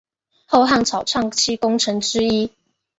[0.47, 2.49] 后汉草创期功臣之一。